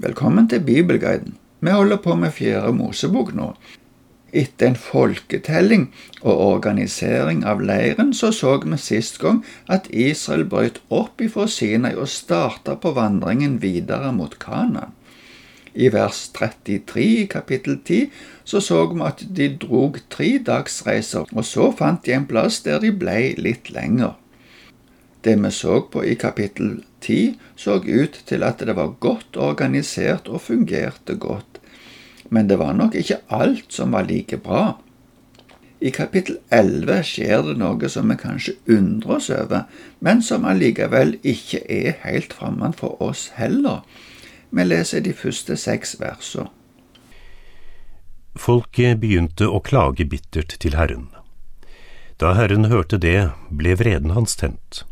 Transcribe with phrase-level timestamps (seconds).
[0.00, 1.34] Velkommen til Bibelguiden.
[1.60, 3.50] Vi holder på med Fjerde Mosebok nå.
[4.32, 5.82] Etter en folketelling
[6.22, 11.92] og organisering av leiren så så vi sist gang at Israel brøt opp ifra Sinai
[11.92, 14.88] og starta på vandringen videre mot Kana.
[15.74, 18.08] I vers 33 i kapittel 10
[18.44, 22.80] så så vi at de drog tre dagsreiser, og så fant de en plass der
[22.80, 24.16] de ble litt lenger.
[25.20, 30.28] Det vi så på i kapittel 10, så ut til at det var godt organisert
[30.28, 31.60] og fungerte godt,
[32.30, 34.78] men det var nok ikke alt som var like bra.
[35.80, 39.64] I kapittel 11 skjer det noe som vi kanskje undrer oss over,
[40.04, 43.80] men som allikevel ikke er helt fremmed for oss heller.
[44.50, 46.50] Vi leser de første seks versene.
[48.38, 51.08] Folket begynte å klage bittert til Herren.
[52.20, 54.84] Da Herren hørte det, ble vreden hans tent.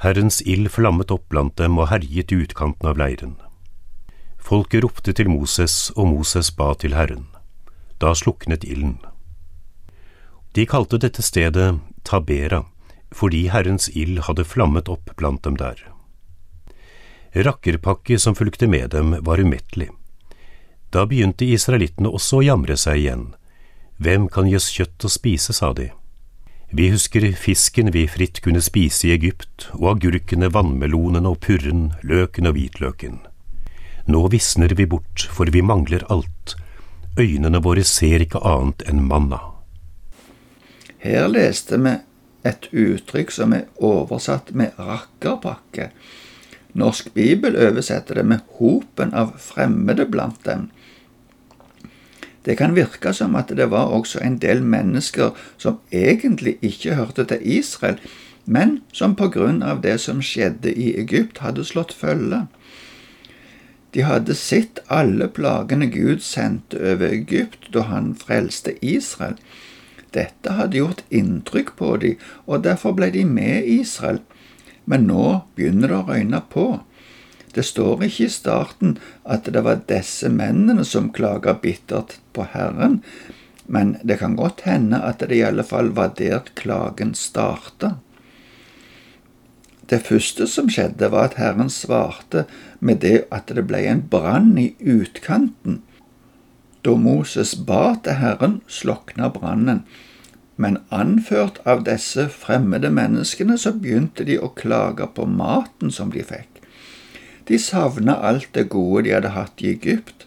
[0.00, 3.34] Herrens ild flammet opp blant dem og herjet i utkanten av leiren.
[4.40, 7.26] Folket ropte til Moses, og Moses ba til Herren.
[8.00, 8.96] Da sluknet ilden.
[10.56, 11.74] De kalte dette stedet
[12.08, 12.62] Tabera,
[13.12, 15.84] fordi Herrens ild hadde flammet opp blant dem der.
[17.36, 19.90] Rakkerpakket som fulgte med dem, var umettelig.
[20.90, 23.28] Da begynte israelittene også å jamre seg igjen.
[24.00, 25.90] Hvem kan gi oss kjøtt å spise, sa de.
[26.72, 32.46] Vi husker fisken vi fritt kunne spise i Egypt, og agurkene, vannmelonene og purren, løken
[32.46, 33.18] og hvitløken.
[34.06, 36.54] Nå visner vi bort, for vi mangler alt.
[37.18, 39.40] Øynene våre ser ikke annet enn manna.
[41.02, 41.96] Her leste vi
[42.46, 45.90] et uttrykk som er oversatt med rakkerpakke.
[46.78, 50.68] Norsk bibel oversetter det med hopen av fremmede blant dem.
[52.44, 57.24] Det kan virke som at det var også en del mennesker som egentlig ikke hørte
[57.28, 57.98] til Israel,
[58.44, 62.46] men som på grunn av det som skjedde i Egypt, hadde slått følge.
[63.94, 69.36] De hadde sett alle plagene Gud sendte over Egypt da han frelste Israel.
[70.14, 74.20] Dette hadde gjort inntrykk på dem, og derfor ble de med Israel.
[74.86, 76.66] Men nå begynner det å røyne på.
[77.54, 83.00] Det står ikke i starten at det var disse mennene som klaga bittert på Herren,
[83.66, 87.96] men det kan godt hende at det i alle fall var der klagen starta.
[89.90, 92.44] Det første som skjedde, var at Herren svarte
[92.78, 95.80] med det at det ble en brann i utkanten.
[96.86, 99.82] Da Moses ba til Herren, slokna brannen,
[100.60, 106.22] men anført av disse fremmede menneskene så begynte de å klage på maten som de
[106.26, 106.49] fikk.
[107.48, 110.26] De savna alt det gode de hadde hatt i Egypt.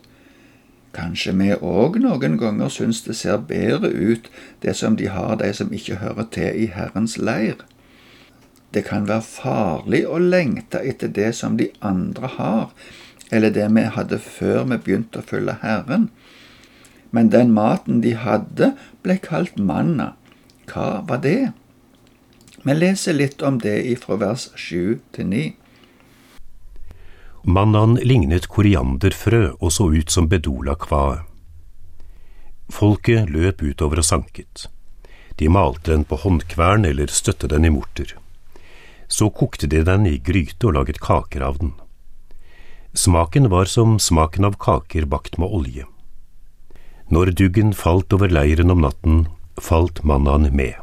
[0.93, 4.29] Kanskje vi òg noen ganger syns det ser bedre ut
[4.61, 7.63] det som de har, de som ikke hører til i Herrens leir.
[8.73, 12.69] Det kan være farlig å lengte etter det som de andre har,
[13.31, 16.09] eller det vi hadde før vi begynte å følge Herren.
[17.13, 18.73] Men den maten de hadde,
[19.05, 20.13] ble kalt manna.
[20.69, 21.53] Hva var det?
[22.63, 25.43] Vi leser litt om det ifra vers 7 til 9.
[27.45, 31.25] Mannan lignet korianderfrø og så ut som bedola bedolakvaet.
[32.71, 34.69] Folket løp utover og sanket.
[35.35, 38.15] De malte den på håndkvern eller støtte den i morter.
[39.11, 41.73] Så kokte de den i gryte og laget kaker av den.
[42.93, 45.83] Smaken var som smaken av kaker bakt med olje.
[47.11, 49.27] Når duggen falt over leiren om natten,
[49.59, 50.79] falt mannaen med.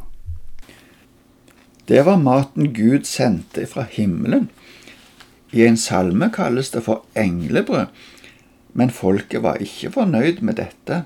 [1.88, 4.50] Det var maten Gud sendte fra himmelen
[5.50, 7.86] i en salme kalles det for englebrød,
[8.72, 11.04] men folket var ikke fornøyd med dette.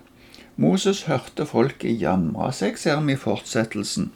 [0.56, 4.10] Moses hørte folket jamre seg, ser vi i fortsettelsen.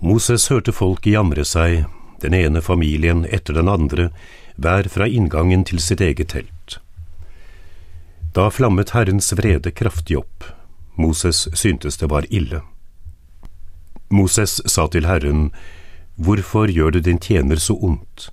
[0.00, 1.84] Moses hørte folket jamre seg,
[2.24, 4.08] den ene familien etter den andre,
[4.56, 6.78] hver fra inngangen til sitt eget telt.
[8.34, 10.44] Da flammet Herrens vrede kraftig opp.
[10.96, 12.62] Moses syntes det var ille.
[14.10, 15.50] Moses sa til Herren,
[16.16, 18.30] Hvorfor gjør du din tjener så ondt?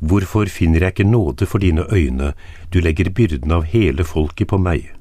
[0.00, 2.32] Hvorfor finner jeg ikke nåde for dine øyne,
[2.72, 4.92] du legger byrden av hele folket på meg?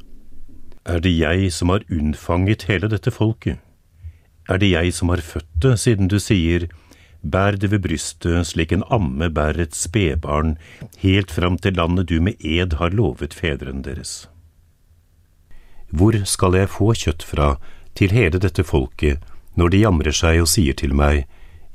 [0.85, 3.59] Er det jeg som har unnfanget hele dette folket?
[4.49, 6.65] Er det jeg som har født det, siden du sier,
[7.21, 10.55] bær det ved brystet slik en amme bærer et spedbarn,
[11.03, 14.29] helt fram til landet du med ed har lovet fedrene deres?
[15.91, 17.57] Hvor skal jeg få kjøtt fra
[17.95, 19.21] til hele dette folket
[19.55, 21.25] når de jamrer seg og sier til meg,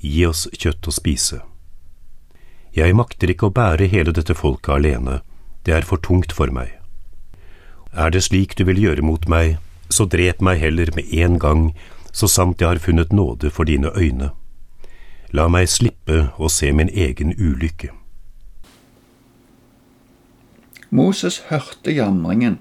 [0.01, 1.43] gi oss kjøtt å spise?
[2.73, 5.21] Jeg makter ikke å bære hele dette folket alene,
[5.67, 6.73] det er for tungt for meg.
[7.93, 9.59] Er det slik du vil gjøre mot meg,
[9.93, 11.67] så drep meg heller med en gang,
[12.13, 14.31] så sant jeg har funnet nåde for dine øyne.
[15.33, 17.93] La meg slippe å se min egen ulykke.
[20.93, 22.59] Moses hørte jamringen,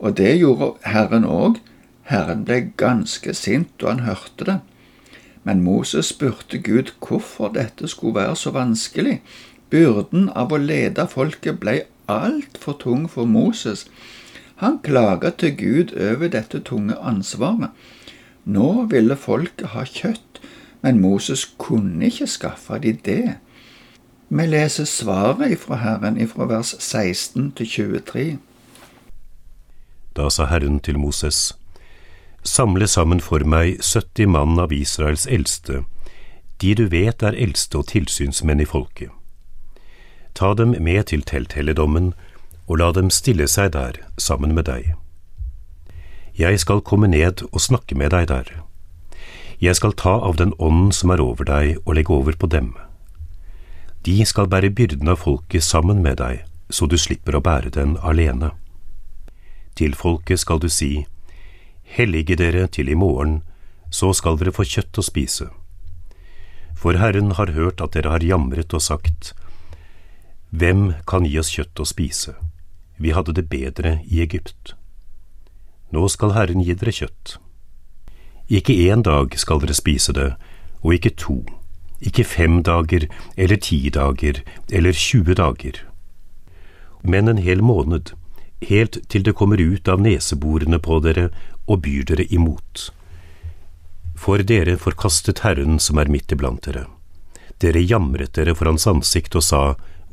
[0.00, 1.60] og det gjorde Herren òg.
[2.08, 4.58] Herren ble ganske sint da han hørte det.
[5.44, 9.20] Men Moses spurte Gud hvorfor dette skulle være så vanskelig.
[9.70, 13.86] Byrden av å lede folket ble altfor tung for Moses.
[14.56, 17.70] Han klaga til Gud over dette tunge ansvaret.
[18.44, 20.40] Nå ville folket ha kjøtt,
[20.84, 23.36] men Moses kunne ikke skaffe de det.
[24.28, 28.38] Vi leser svaret ifra Herren ifra vers 16 til 23.
[30.16, 31.54] Da sa Herren til Moses,
[32.44, 35.84] Samle sammen for meg 70 mann av Israels eldste,
[36.60, 39.08] de du vet er eldste og tilsynsmenn i folket.
[40.34, 42.12] Ta dem med til telthelligdommen
[42.66, 44.92] og la dem stille seg der sammen med deg.
[46.36, 48.48] Jeg skal komme ned og snakke med deg der.
[49.62, 52.74] Jeg skal ta av den ånden som er over deg og legge over på dem.
[54.04, 57.96] De skal bære byrden av folket sammen med deg, så du slipper å bære den
[58.02, 58.50] alene.
[59.78, 61.06] Til folket skal du si,
[61.94, 63.42] Hellige dere til i morgen,
[63.90, 65.46] så skal dere få kjøtt å spise.
[66.74, 69.30] For Herren har hørt at dere har jamret og sagt,
[70.50, 72.34] Hvem kan gi oss kjøtt å spise?
[72.98, 74.74] Vi hadde det bedre i Egypt.
[75.94, 77.36] Nå skal Herren gi dere kjøtt.
[78.50, 80.32] Ikke én dag skal dere spise det,
[80.82, 81.38] og ikke to,
[82.02, 83.06] ikke fem dager
[83.36, 85.78] eller ti dager eller tjue dager,
[87.02, 88.12] men en hel måned,
[88.60, 91.28] helt til det kommer ut av neseborene på dere
[91.66, 92.90] og byr dere imot.
[94.14, 96.86] For dere forkastet Herren som er midt iblant dere.
[97.60, 99.62] Dere jamret dere for hans ansikt og sa,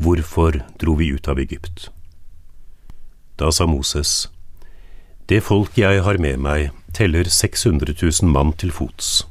[0.01, 1.91] Hvorfor dro vi ut av Egypt?
[3.37, 4.29] Da sa Moses,
[5.27, 9.27] Det folk jeg har med meg, teller 600 000 mann til fots.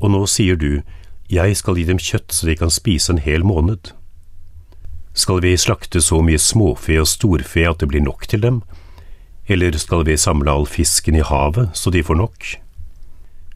[0.00, 0.82] Og nå sier du,
[1.28, 3.92] Jeg skal gi dem kjøtt så de kan spise en hel måned.
[5.16, 8.60] Skal vi slakte så mye småfe og storfe at det blir nok til dem?
[9.48, 12.48] Eller skal vi samle all fisken i havet så de får nok?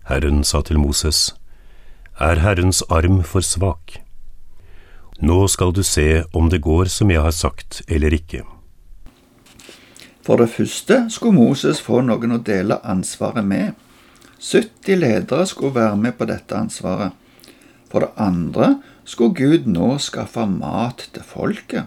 [0.09, 1.35] Herren sa til Moses,
[2.21, 4.01] Er Herrens arm for svak?
[5.21, 8.41] Nå skal du se om det går som jeg har sagt eller ikke.
[10.25, 13.77] For det første skulle Moses få noen å dele ansvaret med.
[14.41, 17.13] 70 ledere skulle være med på dette ansvaret.
[17.93, 21.85] For det andre skulle Gud nå skaffe mat til folket.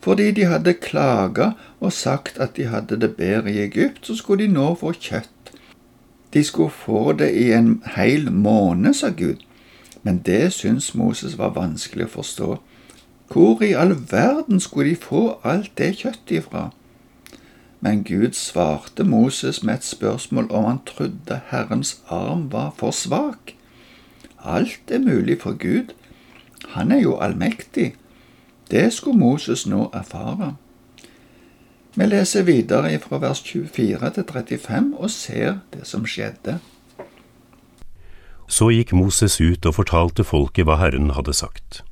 [0.00, 1.50] Fordi de hadde klaga
[1.80, 5.52] og sagt at de hadde det bedre i Egypt, så skulle de nå få kjøtt.
[6.34, 9.42] De skulle få det i en hel måned, sa Gud.
[10.02, 12.50] Men det syntes Moses var vanskelig å forstå.
[13.32, 16.68] Hvor i all verden skulle de få alt det kjøttet ifra?
[17.80, 23.56] Men Gud svarte Moses med et spørsmål om han trodde Herrens arm var for svak.
[24.44, 25.94] Alt er mulig for Gud.
[26.64, 27.94] Han er jo allmektig.
[28.70, 30.54] Det skulle Moses nå erfare.
[31.94, 36.58] Vi leser videre fra vers 24 til 35 og ser det som skjedde.
[38.48, 41.82] Så gikk Moses ut og fortalte folket hva Herren hadde sagt.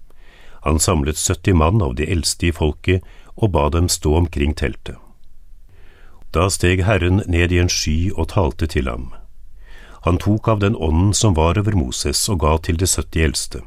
[0.64, 3.02] Han samlet 70 mann av de eldste i folket
[3.36, 4.96] og ba dem stå omkring teltet.
[6.34, 9.12] Da steg Herren ned i en sky og talte til ham.
[10.04, 13.62] Han tok av den ånden som var over Moses og ga til de 70 eldste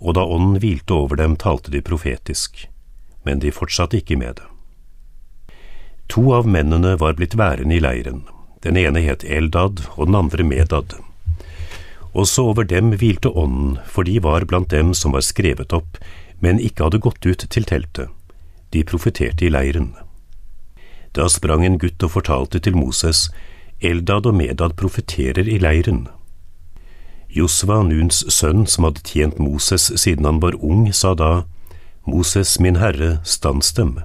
[0.00, 2.66] og da ånden hvilte over dem, talte de profetisk,
[3.24, 4.48] men de fortsatte ikke med det.
[6.10, 8.24] To av mennene var blitt værende i leiren,
[8.64, 10.96] den ene het Eldad og den andre Medad.
[12.12, 16.00] Også over dem hvilte ånden, for de var blant dem som var skrevet opp,
[16.40, 18.08] men ikke hadde gått ut til teltet.
[18.74, 19.92] De profeterte i leiren.
[21.14, 23.28] Da sprang en gutt og fortalte til Moses,
[23.80, 26.08] Eldad og Medad profeterer i leiren.
[27.30, 31.44] Josva, Nuns sønn, som hadde tjent Moses siden han var ung, sa da,
[32.06, 34.00] Moses, min herre, stans dem.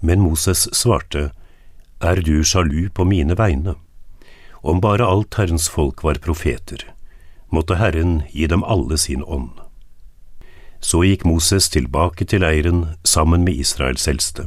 [0.00, 1.32] Men Moses svarte,
[2.00, 3.74] Er du sjalu på mine vegne?
[4.62, 6.84] Om bare alt Herrens folk var profeter,
[7.50, 9.58] måtte Herren gi dem alle sin ånd.
[10.80, 14.46] Så gikk Moses tilbake til leiren sammen med Israels eldste.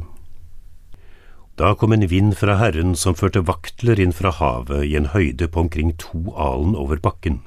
[1.60, 5.48] Da kom en vind fra Herren som førte vaktler inn fra havet i en høyde
[5.52, 7.42] på omkring to alen over bakken.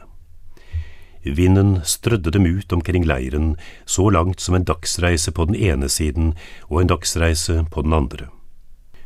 [1.25, 3.55] Vinden strødde dem ut omkring leiren,
[3.85, 6.35] så langt som en dagsreise på den ene siden
[6.69, 8.27] og en dagsreise på den andre.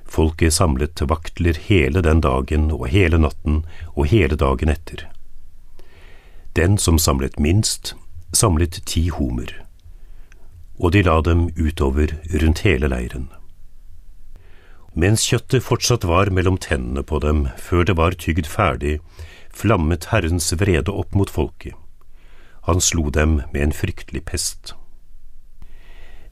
[0.03, 3.63] Folket samlet vaktler hele den dagen og hele natten
[3.95, 5.07] og hele dagen etter.
[6.55, 7.95] Den som samlet minst,
[8.33, 9.53] samlet ti homer,
[10.75, 13.29] og de la dem utover rundt hele leiren.
[14.93, 18.97] Mens kjøttet fortsatt var mellom tennene på dem før det var tygd ferdig,
[19.53, 21.77] flammet Herrens vrede opp mot folket
[22.67, 24.73] han slo dem med en fryktelig pest.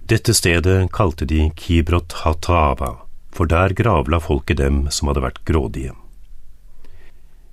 [0.08, 2.94] Dette stedet kalte de Kibrot Hatava,
[3.32, 5.96] for der gravla folket dem som hadde vært grådige.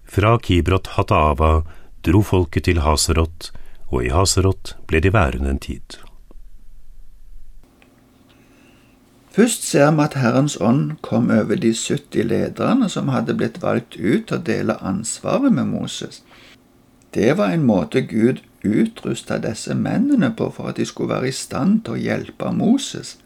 [0.07, 1.65] Fra Kibrot Hatava
[2.07, 3.51] dro folket til Haserot,
[3.91, 5.99] og i Haserot ble de værende en tid.
[9.35, 13.97] Først ser vi at Herrens ånd kom over de 70 lederne som hadde blitt valgt
[13.99, 16.23] ut til å dele ansvaret med Moses.
[17.15, 21.37] Det var en måte Gud utrusta disse mennene på for at de skulle være i
[21.37, 23.17] stand til å hjelpe Moses.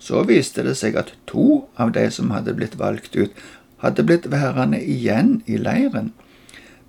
[0.00, 3.30] Så viste det seg at to av de som hadde blitt valgt ut,
[3.84, 6.12] hadde blitt værende igjen i leiren.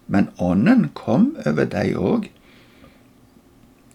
[0.07, 2.29] Men ånden kom over de òg.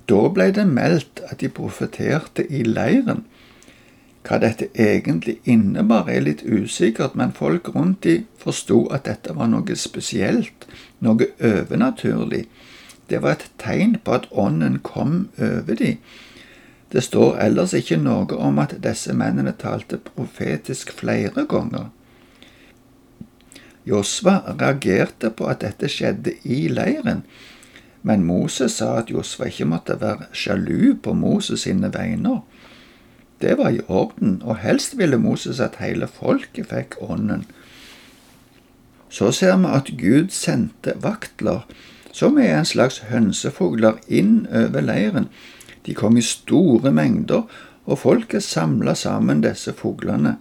[0.07, 3.25] Da ble det meldt at de profeterte i leiren.
[4.26, 9.50] Hva dette egentlig innebar, er litt usikkert, men folk rundt de forsto at dette var
[9.50, 10.67] noe spesielt,
[11.05, 12.47] noe overnaturlig.
[13.09, 15.99] Det var et tegn på at ånden kom over dem.
[16.93, 21.91] Det står ellers ikke noe om at disse mennene talte profetisk flere ganger.
[23.87, 27.23] Josva reagerte på at dette skjedde i leiren,
[28.07, 32.41] men Moses sa at Josva ikke måtte være sjalu på Moses sine vegne.
[33.43, 37.45] Det var i orden, og helst ville Moses at hele folket fikk ånden.
[39.09, 41.67] Så ser vi at Gud sendte vaktler,
[42.13, 45.29] som er en slags hønsefugler, inn over leiren
[45.87, 47.47] de kom i store mengder,
[47.87, 50.37] og folket samla sammen disse fuglene.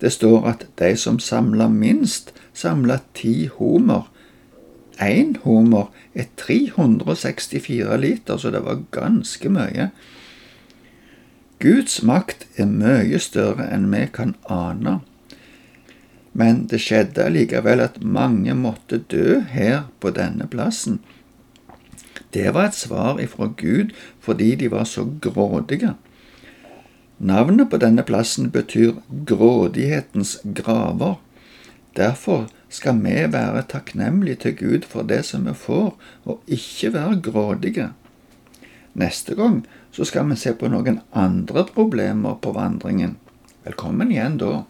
[0.00, 4.06] Det står at de som samla minst, samla ti homer.
[5.02, 9.90] Én homer er 364 liter, så det var ganske mye.
[11.60, 15.00] Guds makt er mye større enn vi kan ane.
[16.40, 21.00] Men det skjedde allikevel at mange måtte dø her på denne plassen.
[22.32, 23.90] Det var et svar ifra Gud
[24.22, 25.96] fordi de var så grådige.
[27.18, 31.18] Navnet på denne plassen betyr grådighetens graver.
[31.96, 37.20] Derfor skal vi være takknemlige til Gud for det som vi får, og ikke være
[37.20, 37.88] grådige.
[38.94, 43.18] Neste gang så skal vi se på noen andre problemer på vandringen.
[43.66, 44.62] Velkommen igjen da.